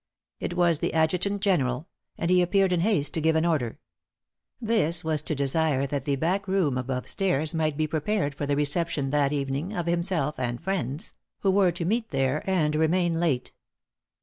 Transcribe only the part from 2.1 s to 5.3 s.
and he appeared in haste to give an order. This was